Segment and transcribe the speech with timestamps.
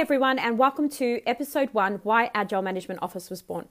[0.00, 3.68] everyone, and welcome to episode one Why Agile Management Office was born.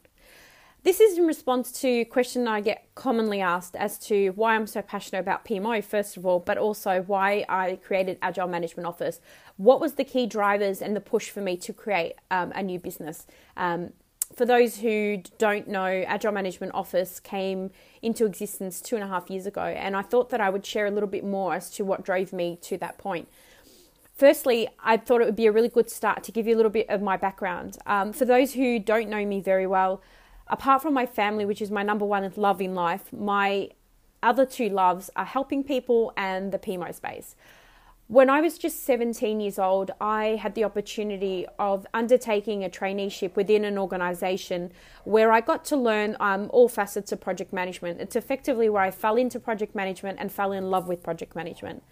[0.83, 4.67] This is in response to a question I get commonly asked as to why I'm
[4.67, 9.19] so passionate about PMO, first of all, but also why I created Agile Management Office.
[9.57, 12.77] What was the key drivers and the push for me to create um, a new
[12.77, 13.25] business?
[13.57, 13.93] Um,
[14.35, 17.71] for those who don't know, Agile Management Office came
[18.03, 20.85] into existence two and a half years ago, and I thought that I would share
[20.85, 23.27] a little bit more as to what drove me to that point.
[24.19, 26.69] Firstly, I thought it would be a really good start to give you a little
[26.69, 27.77] bit of my background.
[27.85, 30.01] Um, for those who don't know me very well,
[30.47, 33.69] apart from my family, which is my number one love in life, my
[34.21, 37.37] other two loves are helping people and the PMO space.
[38.07, 43.37] When I was just 17 years old, I had the opportunity of undertaking a traineeship
[43.37, 44.73] within an organization
[45.05, 48.01] where I got to learn um, all facets of project management.
[48.01, 51.83] It's effectively where I fell into project management and fell in love with project management.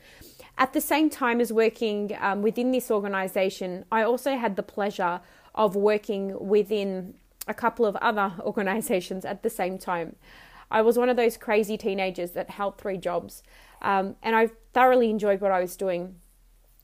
[0.59, 5.21] At the same time as working um, within this organization, I also had the pleasure
[5.53, 7.13] of working within
[7.47, 10.15] a couple of other organizations at the same time.
[10.71, 13.43] I was one of those crazy teenagers that held three jobs,
[13.81, 16.15] um, and I thoroughly enjoyed what I was doing.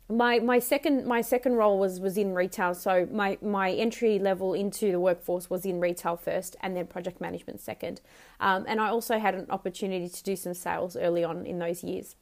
[0.07, 4.53] My my second my second role was was in retail, so my my entry level
[4.53, 8.01] into the workforce was in retail first, and then project management second.
[8.39, 11.83] Um, and I also had an opportunity to do some sales early on in those
[11.83, 12.15] years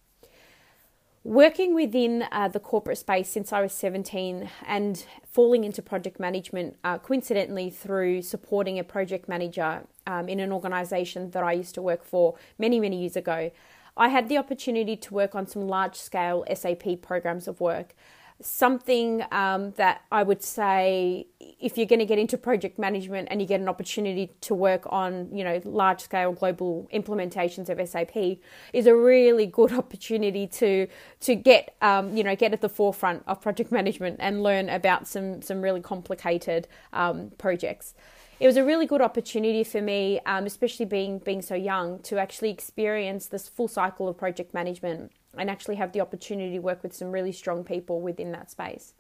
[1.24, 6.78] working within uh, the corporate space since I was 17 and falling into project management,
[6.84, 11.82] uh, coincidentally, through supporting a project manager um, in an organization that I used to
[11.82, 13.52] work for many, many years ago,
[13.96, 17.94] I had the opportunity to work on some large scale SAP programs of work
[18.42, 21.28] something um, that I would say
[21.60, 24.84] if you're going to get into project management and you get an opportunity to work
[24.88, 28.40] on you know large scale global implementations of SAP
[28.74, 30.88] is a really good opportunity to
[31.22, 35.08] to get um, you know get at the forefront of project management and learn about
[35.08, 37.94] some some really complicated um, projects.
[38.40, 42.18] It was a really good opportunity for me, um, especially being being so young, to
[42.18, 46.84] actually experience this full cycle of project management and actually have the opportunity to work
[46.84, 48.94] with some really strong people within that space.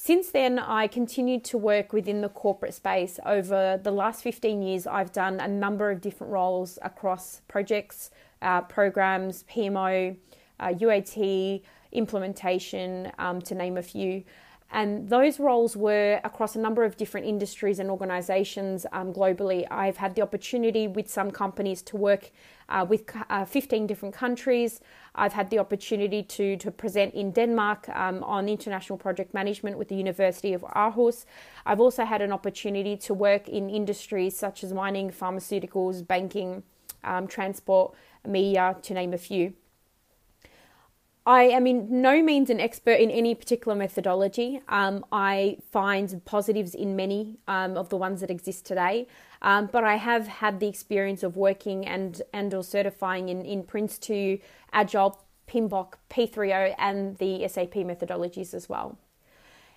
[0.00, 3.18] Since then, I continued to work within the corporate space.
[3.26, 8.60] Over the last 15 years, I've done a number of different roles across projects, uh,
[8.60, 10.16] programs, PMO,
[10.60, 14.22] uh, UAT, implementation, um, to name a few.
[14.70, 19.66] And those roles were across a number of different industries and organizations um, globally.
[19.70, 22.30] I've had the opportunity with some companies to work
[22.68, 24.80] uh, with uh, 15 different countries.
[25.14, 29.88] I've had the opportunity to, to present in Denmark um, on international project management with
[29.88, 31.24] the University of Aarhus.
[31.64, 36.62] I've also had an opportunity to work in industries such as mining, pharmaceuticals, banking,
[37.04, 37.94] um, transport,
[38.26, 39.54] media, to name a few.
[41.28, 44.62] I am in no means an expert in any particular methodology.
[44.66, 49.06] Um, I find positives in many um, of the ones that exist today,
[49.42, 53.62] um, but I have had the experience of working and and or certifying in, in
[53.62, 54.38] Prince 2,
[54.72, 58.96] Agile, PMBOK, P3O, and the SAP methodologies as well.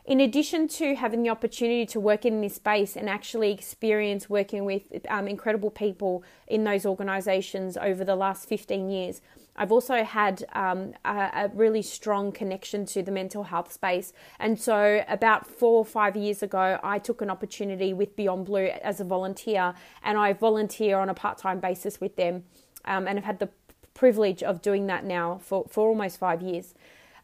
[0.05, 4.63] In addition to having the opportunity to work in this space and actually experience working
[4.63, 9.21] with um, incredible people in those organizations over the last 15 years,
[9.55, 14.13] I've also had um, a, a, really strong connection to the mental health space.
[14.39, 18.67] And so, about four or five years ago, I took an opportunity with Beyond Blue
[18.81, 19.73] as a volunteer,
[20.03, 22.45] and I volunteer on a part time basis with them.
[22.85, 23.49] Um, and I've had the
[23.93, 26.73] privilege of doing that now for, for almost five years.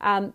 [0.02, 0.34] Um,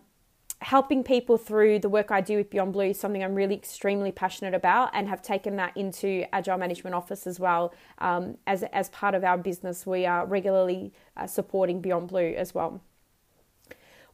[0.63, 4.11] helping people through the work I do with Beyond Blue is something I'm really extremely
[4.11, 7.73] passionate about and have taken that into Agile Management Office as well.
[7.99, 12.55] Um, as, as part of our business, we are regularly uh, supporting Beyond Blue as
[12.55, 12.81] well.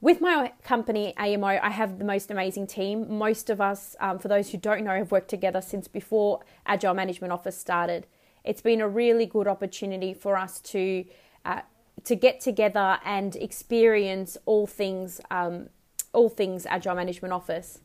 [0.01, 3.17] With my company AMO, I have the most amazing team.
[3.17, 6.93] Most of us, um, for those who don't know, have worked together since before Agile
[6.95, 8.07] Management Office started.
[8.43, 11.05] It's been a really good opportunity for us to
[11.45, 11.61] uh,
[12.05, 15.67] to get together and experience all things um,
[16.13, 17.79] all things Agile Management Office.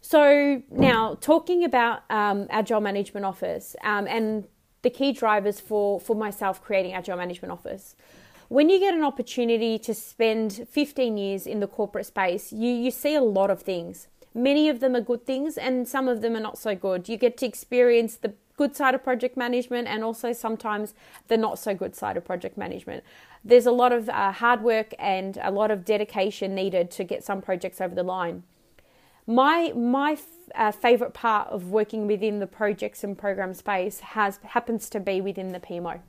[0.00, 4.46] So now talking about um, Agile Management Office um, and
[4.82, 7.96] the key drivers for for myself creating Agile Management Office.
[8.48, 12.90] When you get an opportunity to spend 15 years in the corporate space, you, you
[12.90, 14.06] see a lot of things.
[14.34, 17.08] Many of them are good things, and some of them are not so good.
[17.08, 20.94] You get to experience the good side of project management and also sometimes
[21.28, 23.02] the not so good side of project management.
[23.44, 27.24] There's a lot of uh, hard work and a lot of dedication needed to get
[27.24, 28.44] some projects over the line.
[29.26, 34.38] My my f- uh, favorite part of working within the projects and program space has
[34.42, 36.00] happens to be within the PMO.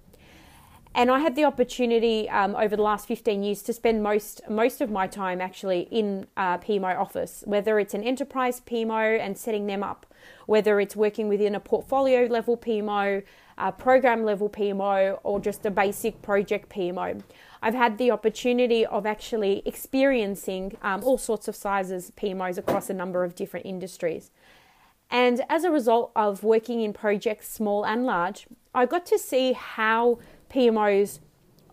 [0.93, 4.79] And I had the opportunity um, over the last 15 years to spend most most
[4.81, 9.67] of my time actually in uh, PMO office, whether it's an enterprise PMO and setting
[9.67, 10.05] them up,
[10.45, 13.23] whether it's working within a portfolio level PMO,
[13.57, 17.21] a program level PMO, or just a basic project PMO.
[17.61, 22.93] I've had the opportunity of actually experiencing um, all sorts of sizes PMOs across a
[22.93, 24.31] number of different industries.
[25.09, 29.53] And as a result of working in projects small and large, I got to see
[29.53, 30.19] how
[30.49, 31.19] PMOs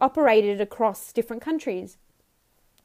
[0.01, 1.99] operated across different countries.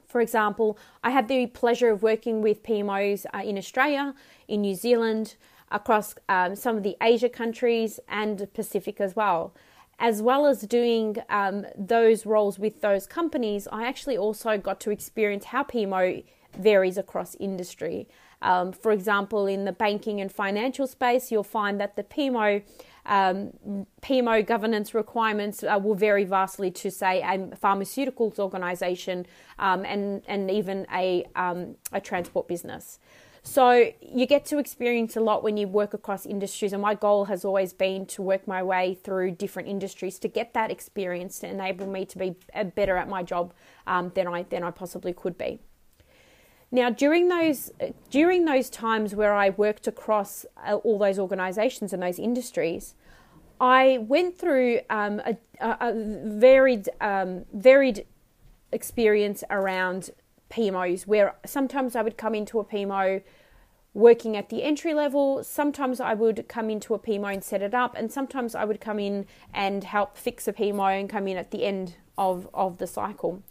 [0.06, 4.14] For example, I had the pleasure of working with PMOs uh, in Australia,
[4.46, 5.36] in New Zealand,
[5.70, 9.54] across um, some of the Asia countries and Pacific as well.
[10.00, 14.90] As well as doing um, those roles with those companies, I actually also got to
[14.90, 16.22] experience how PMO
[16.56, 18.06] varies across industry.
[18.40, 22.62] Um, for example, in the banking and financial space, you'll find that the PMO
[23.08, 23.52] um,
[24.02, 29.26] PMO governance requirements uh, will vary vastly to, say, a pharmaceuticals organisation
[29.58, 32.98] um, and, and even a, um, a transport business.
[33.50, 37.24] So you get to experience a lot when you work across industries, and my goal
[37.24, 41.48] has always been to work my way through different industries to get that experience to
[41.48, 43.54] enable me to be uh, better at my job
[43.86, 45.60] um, than I than I possibly could be.
[46.70, 47.72] Now, during those
[48.10, 52.94] during those times where I worked across uh, all those organisations and those industries,
[53.58, 58.04] I went through um, a, a, varied um, varied
[58.72, 60.10] experience around
[60.50, 63.22] PMOs, where sometimes I would come into a PMO
[63.94, 65.42] working at the entry level.
[65.42, 68.80] Sometimes I would come into a PMO and set it up, and sometimes I would
[68.80, 72.78] come in and help fix a PMO and come in at the end of, of
[72.78, 73.42] the cycle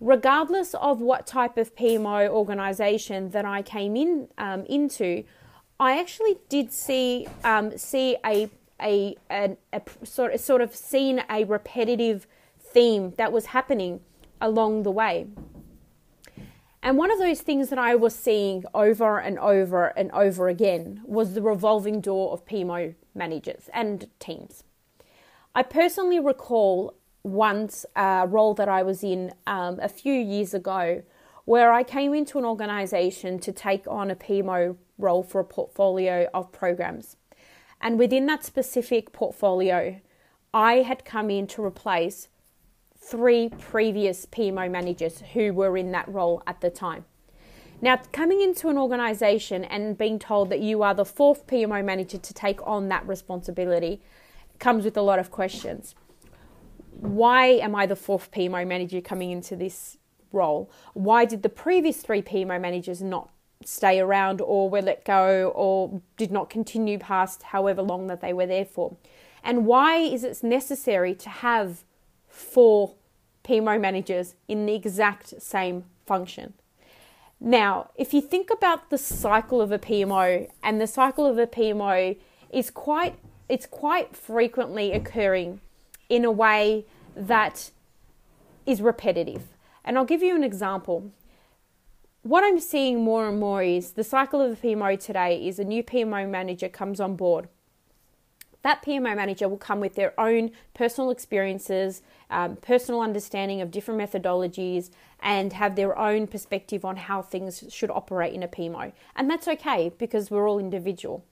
[0.00, 5.24] regardless of what type of PMO organization that I came in um, into,
[5.80, 8.50] I actually did see um, see a
[8.80, 12.26] a, a, a sort sort of seen a repetitive
[12.60, 14.00] theme that was happening
[14.40, 15.26] along the way.
[16.84, 21.00] And one of those things that I was seeing over and over and over again
[21.06, 24.64] was the revolving door of PMO managers and teams.
[25.54, 26.92] I personally recall
[27.22, 31.02] once a role that I was in um, a few years ago
[31.46, 36.28] where I came into an organization to take on a PMO role for a portfolio
[36.34, 37.16] of programs.
[37.80, 40.02] And within that specific portfolio,
[40.52, 42.28] I had come in to replace
[43.06, 47.04] three previous PMO managers who were in that role at the time.
[47.80, 52.18] Now, coming into an organization and being told that you are the fourth PMO manager
[52.18, 54.00] to take on that responsibility
[54.58, 55.94] comes with a lot of questions
[57.00, 59.98] why am I the fourth PMO manager coming into this
[60.32, 60.70] role?
[60.94, 63.30] Why did the previous three PMO managers not
[63.64, 68.32] stay around or were let go or did not continue past however long that they
[68.32, 68.96] were there for?
[69.42, 71.84] And why is it necessary to have
[72.34, 72.94] four
[73.44, 76.54] PMO managers in the exact same function?
[77.40, 81.46] Now, if you think about the cycle of a PMO, and the cycle of a
[81.46, 82.16] PMO
[82.50, 85.60] is quite it's quite frequently occurring
[86.08, 87.70] in a way that
[88.64, 89.42] is repetitive.
[89.84, 91.10] And I'll give you an example.
[92.22, 95.64] What I'm seeing more and more is the cycle of the PMO today is a
[95.64, 97.48] new PMO manager comes on board.
[98.64, 104.00] That PMO manager will come with their own personal experiences, um, personal understanding of different
[104.00, 104.90] methodologies,
[105.20, 108.92] and have their own perspective on how things should operate in a PMO.
[109.14, 111.26] And that's okay because we're all individual.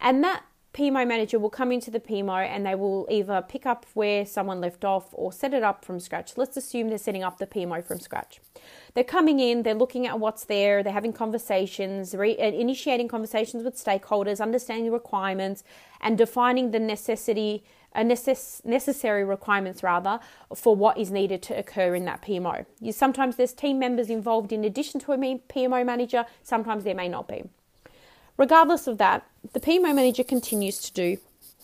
[0.00, 0.44] And that
[0.76, 4.60] PMO manager will come into the PMO and they will either pick up where someone
[4.60, 6.36] left off or set it up from scratch.
[6.36, 8.40] Let's assume they're setting up the PMO from scratch.
[8.92, 13.64] They're coming in, they're looking at what's there, they're having conversations, re- uh, initiating conversations
[13.64, 15.64] with stakeholders, understanding the requirements,
[16.02, 17.64] and defining the necessity.
[17.94, 20.20] Uh, necess- necessary requirements rather
[20.54, 22.66] for what is needed to occur in that PMO.
[22.78, 27.08] You, sometimes there's team members involved in addition to a PMO manager, sometimes there may
[27.08, 27.44] not be.
[28.36, 31.18] Regardless of that, the PMO manager continues to do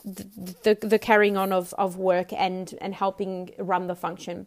[0.05, 0.27] the,
[0.63, 4.47] the, the carrying on of, of work and, and helping run the function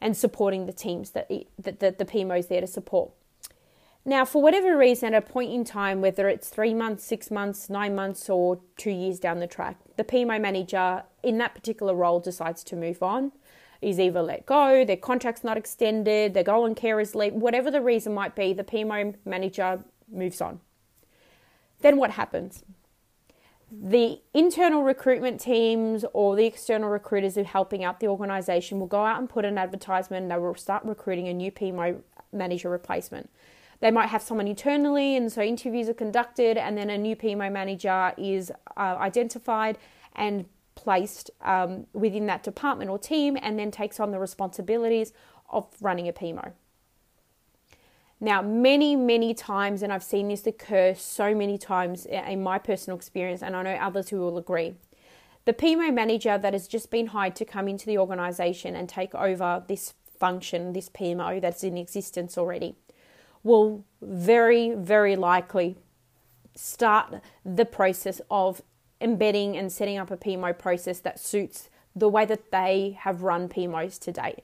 [0.00, 3.10] and supporting the teams that, that, that the PMO is there to support.
[4.04, 7.68] Now, for whatever reason, at a point in time, whether it's three months, six months,
[7.68, 12.18] nine months, or two years down the track, the PMO manager in that particular role
[12.18, 13.32] decides to move on,
[13.82, 17.82] is either let go, their contract's not extended, they go on carer's leave, whatever the
[17.82, 20.60] reason might be, the PMO manager moves on
[21.80, 22.64] then what happens?
[23.72, 28.88] The internal recruitment teams or the external recruiters who are helping out the organisation will
[28.88, 32.00] go out and put an advertisement and they will start recruiting a new PMO
[32.32, 33.30] manager replacement.
[33.78, 37.50] They might have someone internally, and so interviews are conducted, and then a new PMO
[37.50, 39.78] manager is uh, identified,
[40.14, 40.44] and
[40.74, 45.12] placed um, within that department or team and then takes on the responsibilities
[45.50, 46.52] of running a PMO.
[48.20, 52.96] Now, many, many times, and I've seen this occur so many times in my personal
[52.96, 54.74] experience, and I know others who will agree.
[55.46, 59.14] The PMO manager that has just been hired to come into the organization and take
[59.14, 62.74] over this function, this PMO that's in existence already,
[63.42, 65.76] will very, very likely
[66.54, 68.60] start the process of
[69.00, 73.48] embedding and setting up a PMO process that suits the way that they have run
[73.48, 74.40] PMOs to date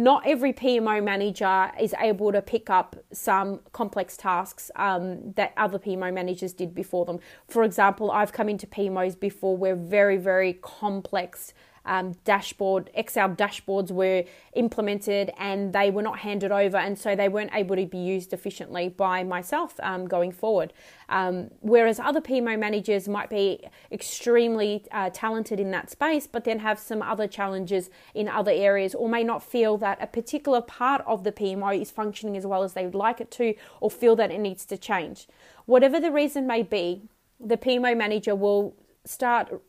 [0.00, 5.78] not every PMO manager is able to pick up some complex tasks um, that other
[5.78, 7.18] PMO managers did before them.
[7.48, 11.52] For example, I've come into PMOs before where very, very complex
[11.90, 14.22] um, dashboard, Excel dashboards were
[14.54, 18.32] implemented and they were not handed over, and so they weren't able to be used
[18.32, 20.72] efficiently by myself um, going forward.
[21.08, 26.60] Um, whereas other PMO managers might be extremely uh, talented in that space, but then
[26.60, 31.02] have some other challenges in other areas, or may not feel that a particular part
[31.08, 34.14] of the PMO is functioning as well as they would like it to, or feel
[34.14, 35.26] that it needs to change.
[35.66, 37.02] Whatever the reason may be,
[37.40, 39.60] the PMO manager will start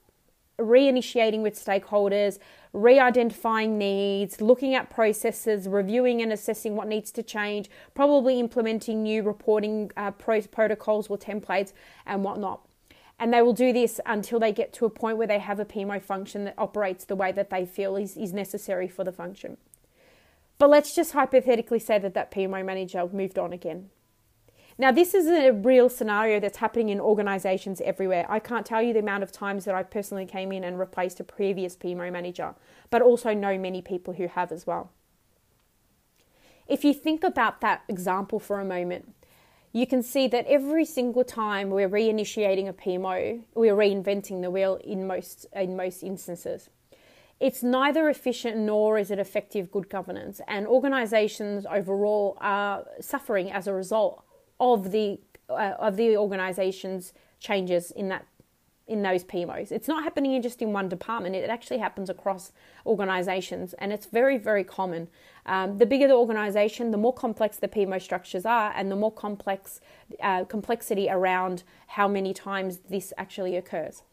[0.62, 2.40] reinitiating with stakeholders,
[2.74, 9.04] re identifying needs, looking at processes, reviewing and assessing what needs to change, probably implementing
[9.04, 11.74] new reporting uh, protocols or templates
[12.06, 12.66] and whatnot.
[13.20, 15.66] And they will do this until they get to a point where they have a
[15.66, 19.58] PMO function that operates the way that they feel is, is necessary for the function.
[20.58, 23.90] But let's just hypothetically say that that PMO manager moved on again.
[24.82, 28.26] Now, this is a real scenario that's happening in organizations everywhere.
[28.28, 31.20] I can't tell you the amount of times that I personally came in and replaced
[31.20, 32.56] a previous PMO manager,
[32.90, 34.90] but also know many people who have as well.
[36.68, 39.14] If you think about that example for a moment,
[39.72, 44.80] you can see that every single time we're reinitiating a PMO, we're reinventing the wheel
[44.84, 46.72] in most in most instances.
[47.40, 53.68] It's neither efficient nor is it effective good governance, and organizations overall are suffering as
[53.68, 54.26] a result
[54.62, 58.26] of the uh, of the organisation's changes in that
[58.88, 59.72] in those PMOs.
[59.72, 61.36] It's not happening just in one department.
[61.36, 62.52] It actually happens across
[62.86, 65.10] organisations, and it's very very common.
[65.46, 69.12] Um, the bigger the organisation, the more complex the PMO structures are, and the more
[69.12, 69.82] complex
[70.22, 74.04] uh, complexity around how many times this actually occurs.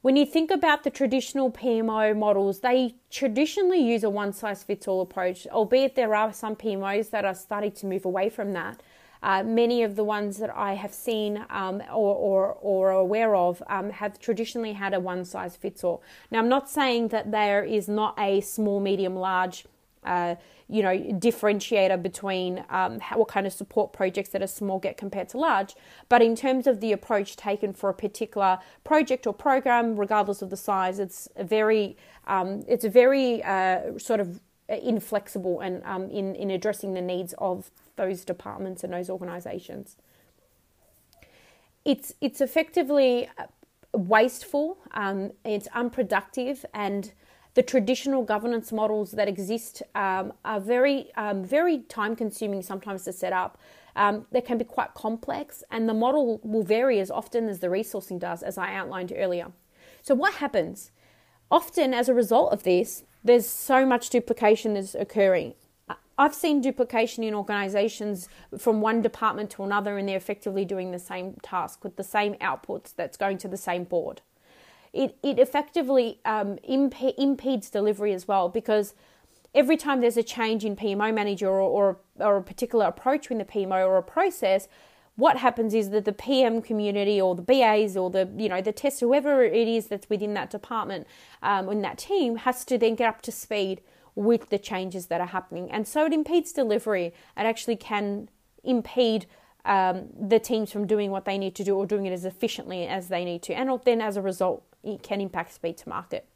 [0.00, 4.88] When you think about the traditional PMO models, they traditionally use a one size fits
[4.88, 8.80] all approach, albeit there are some PMOs that are starting to move away from that.
[9.22, 13.34] Uh, many of the ones that I have seen um, or, or, or are aware
[13.34, 16.02] of um, have traditionally had a one size fits all.
[16.30, 19.64] Now, I'm not saying that there is not a small, medium, large.
[20.04, 20.36] Uh,
[20.70, 24.96] you know, differentiator between um, how, what kind of support projects that are small get
[24.98, 25.74] compared to large.
[26.08, 30.50] But in terms of the approach taken for a particular project or program, regardless of
[30.50, 31.96] the size, it's a very,
[32.26, 37.34] um, it's a very uh, sort of inflexible and um, in in addressing the needs
[37.38, 39.96] of those departments and those organisations.
[41.84, 43.44] It's it's effectively uh,
[43.92, 44.78] wasteful.
[44.92, 47.12] Um, it's unproductive, and
[47.54, 53.12] the traditional governance models that exist um, are very um, very time consuming sometimes to
[53.12, 53.58] set up.
[53.96, 57.66] Um, they can be quite complex, and the model will vary as often as the
[57.66, 59.50] resourcing does, as I outlined earlier.
[60.02, 60.92] So, what happens?
[61.50, 65.54] Often, as a result of this, there's so much duplication that's occurring.
[66.18, 68.28] I've seen duplication in organizations
[68.58, 72.34] from one department to another, and they're effectively doing the same task with the same
[72.34, 74.20] outputs that's going to the same board.
[74.92, 78.94] It, it effectively um, imp- impedes delivery as well because
[79.54, 83.38] every time there's a change in PMO manager or, or, or a particular approach in
[83.38, 84.66] the PMO or a process,
[85.18, 88.70] what happens is that the PM community or the BAs or the you know the
[88.70, 91.08] test whoever it is that's within that department
[91.42, 93.80] um, in that team has to then get up to speed
[94.14, 95.70] with the changes that are happening.
[95.70, 97.06] And so it impedes delivery.
[97.06, 98.28] It actually can
[98.62, 99.26] impede
[99.64, 102.86] um, the teams from doing what they need to do or doing it as efficiently
[102.86, 103.54] as they need to.
[103.54, 106.26] And then as a result, it can impact speed to market.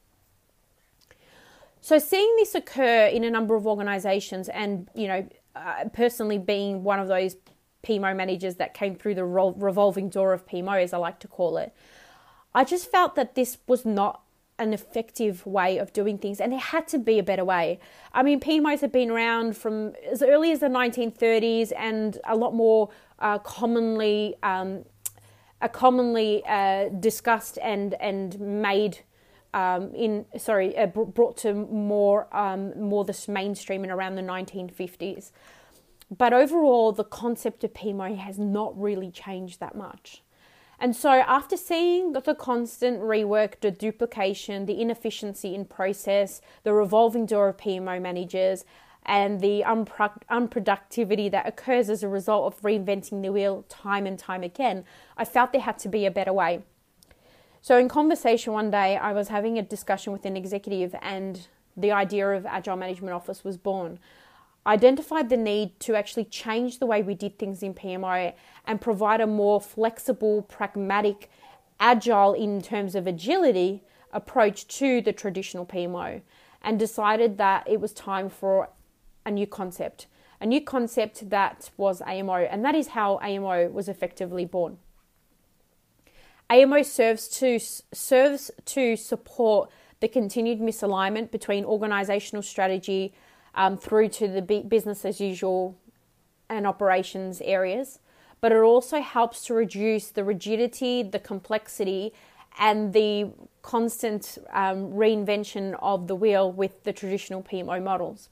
[1.81, 6.85] So seeing this occur in a number of organizations and, you know, uh, personally being
[6.85, 7.37] one of those
[7.83, 11.57] PMO managers that came through the revolving door of PMO, as I like to call
[11.57, 11.75] it,
[12.55, 14.23] I just felt that this was not
[14.59, 17.81] an effective way of doing things, and there had to be a better way.
[18.13, 22.55] I mean, PMOs have been around from as early as the 1930s, and a lot
[22.55, 24.85] more uh, commonly, um,
[25.61, 28.99] are commonly uh, discussed and and made
[29.55, 35.31] um, in sorry uh, brought to more um, more the mainstream in around the 1950s.
[36.17, 40.23] But overall, the concept of PMO has not really changed that much.
[40.79, 47.25] And so, after seeing the constant rework, the duplication, the inefficiency in process, the revolving
[47.25, 48.65] door of PMO managers,
[49.05, 54.19] and the unpro- unproductivity that occurs as a result of reinventing the wheel time and
[54.19, 54.85] time again,
[55.17, 56.63] I felt there had to be a better way.
[57.63, 61.93] So, in conversation one day, I was having a discussion with an executive, and the
[61.93, 63.99] idea of Agile Management Office was born.
[64.65, 68.33] Identified the need to actually change the way we did things in PMO
[68.65, 71.29] and provide a more flexible, pragmatic,
[71.81, 76.21] agile in terms of agility approach to the traditional PMO,
[76.63, 78.69] and decided that it was time for
[79.27, 80.07] a new concept,
[80.41, 84.79] a new concept that was AMO, and that is how AMO was effectively born.
[86.51, 93.15] AMO serves to serves to support the continued misalignment between organizational strategy
[93.55, 95.77] um, through to the business as usual
[96.49, 97.99] and operations areas,
[98.41, 102.13] but it also helps to reduce the rigidity, the complexity,
[102.59, 103.31] and the
[103.63, 108.29] constant um, reinvention of the wheel with the traditional PMO models.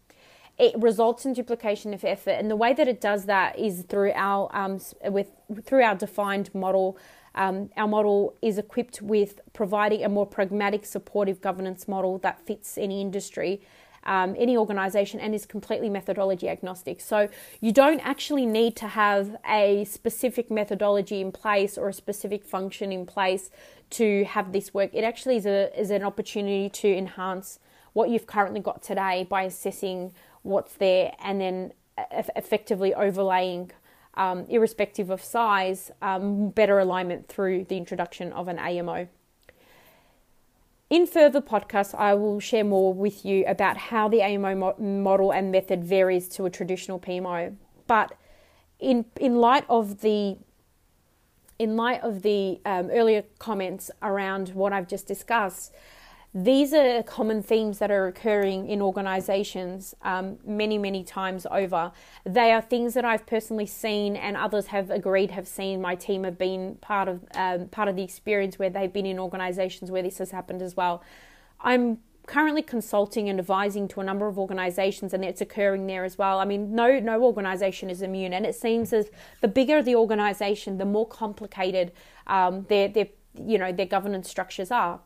[0.58, 4.12] It results in duplication of effort and the way that it does that is through
[4.14, 5.30] our um, with
[5.64, 6.98] through our defined model.
[7.34, 12.76] Um, our model is equipped with providing a more pragmatic supportive governance model that fits
[12.76, 13.62] any industry
[14.04, 17.00] um, any organization and is completely methodology agnostic.
[17.00, 17.28] So
[17.60, 22.92] you don't actually need to have a specific methodology in place or a specific function
[22.92, 23.50] in place
[23.90, 24.90] to have this work.
[24.94, 27.58] It actually is, a, is an opportunity to enhance
[27.92, 31.72] what you've currently got today by assessing what's there and then
[32.12, 33.70] effectively overlaying,
[34.14, 39.08] um, irrespective of size, um, better alignment through the introduction of an AMO.
[40.90, 45.30] In further podcasts, I will share more with you about how the AMO mo- model
[45.30, 47.54] and method varies to a traditional PMO.
[47.86, 48.12] But
[48.80, 50.36] in in light of the
[51.60, 55.72] in light of the um, earlier comments around what I've just discussed,
[56.32, 61.90] these are common themes that are occurring in organizations um, many, many times over.
[62.24, 65.80] They are things that I've personally seen and others have agreed have seen.
[65.80, 69.18] My team have been part of um, part of the experience where they've been in
[69.18, 71.02] organizations where this has happened as well.
[71.60, 76.16] I'm currently consulting and advising to a number of organizations and it's occurring there as
[76.16, 76.38] well.
[76.38, 80.78] I mean, no no organization is immune and it seems as the bigger the organization,
[80.78, 81.90] the more complicated
[82.28, 85.00] um, their their you know their governance structures are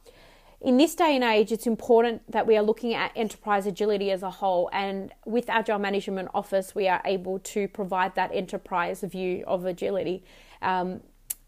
[0.60, 4.22] in this day and age, it's important that we are looking at enterprise agility as
[4.22, 4.70] a whole.
[4.72, 10.24] And with Agile Management Office, we are able to provide that enterprise view of agility
[10.62, 11.00] um,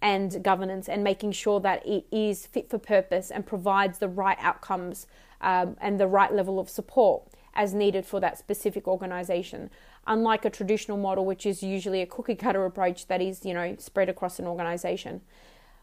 [0.02, 4.38] and governance and making sure that it is fit for purpose and provides the right
[4.40, 5.06] outcomes
[5.40, 7.22] um, and the right level of support
[7.54, 9.70] as needed for that specific organization.
[10.06, 13.76] Unlike a traditional model, which is usually a cookie cutter approach that is, you know,
[13.78, 15.22] spread across an organization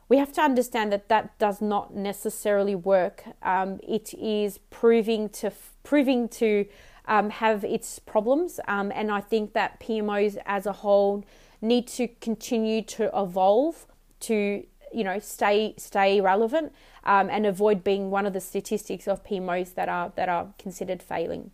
[0.10, 3.24] we have to understand that that does not necessarily work.
[3.42, 5.52] Um, it is proving to
[5.84, 6.66] proving to
[7.06, 11.26] um, have its problems, um, and I think that PMOs as a whole
[11.62, 13.88] need to continue to evolve
[14.22, 19.24] to you know stay stay relevant um, and avoid being one of the statistics of
[19.24, 21.52] PMOs that are that are considered failing.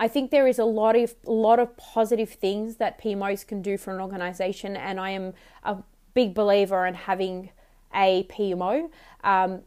[0.00, 3.76] I think there is a lot of lot of positive things that PMOs can do
[3.76, 5.34] for an organization, and I am
[5.64, 5.78] a
[6.14, 7.50] big believer in having
[7.94, 8.90] a PMO.
[9.24, 9.62] Um,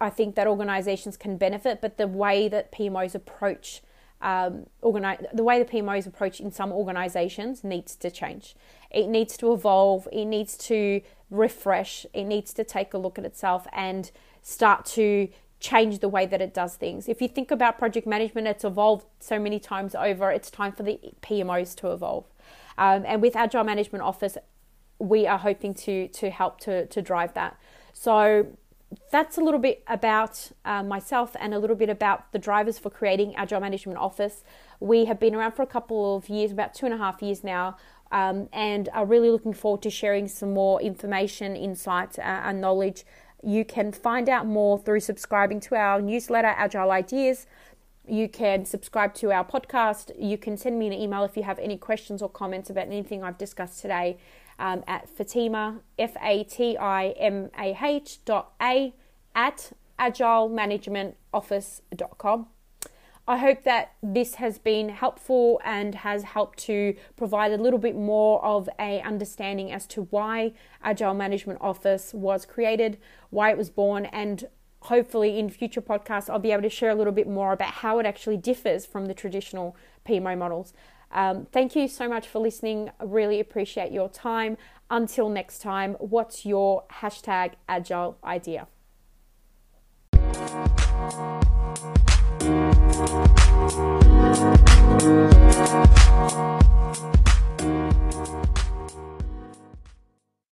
[0.00, 3.82] I think that organisations can benefit, but the way that PMOs approach
[4.24, 8.56] um, organi- the way the PMOs approach in some organisations needs to change.
[8.90, 10.08] It needs to evolve.
[10.10, 12.06] It needs to refresh.
[12.14, 14.10] It needs to take a look at itself and
[14.40, 15.28] start to
[15.60, 17.08] change the way that it does things.
[17.08, 20.30] If you think about project management, it's evolved so many times over.
[20.30, 22.24] It's time for the PMOs to evolve.
[22.78, 24.36] Um, and with Agile Management Office,
[24.98, 27.58] we are hoping to to help to to drive that.
[27.92, 28.46] So
[29.10, 32.90] that's a little bit about uh, myself and a little bit about the drivers for
[32.90, 34.44] creating Agile Management Office.
[34.80, 37.42] We have been around for a couple of years, about two and a half years
[37.42, 37.76] now,
[38.12, 43.04] um, and are really looking forward to sharing some more information, insights, uh, and knowledge.
[43.42, 47.46] You can find out more through subscribing to our newsletter, Agile Ideas.
[48.06, 50.12] You can subscribe to our podcast.
[50.18, 53.24] You can send me an email if you have any questions or comments about anything
[53.24, 54.18] I've discussed today
[54.58, 58.94] um, at Fatimah, F A T I M A H dot A
[59.34, 62.46] at agilemanagementoffice.com.
[63.26, 67.96] I hope that this has been helpful and has helped to provide a little bit
[67.96, 72.98] more of a understanding as to why Agile Management Office was created,
[73.30, 74.44] why it was born, and
[74.80, 77.98] hopefully in future podcasts I'll be able to share a little bit more about how
[77.98, 79.74] it actually differs from the traditional
[80.06, 80.74] PMO models.
[81.14, 82.90] Um, thank you so much for listening.
[83.00, 84.58] I really appreciate your time.
[84.90, 88.66] Until next time, what's your hashtag agile idea?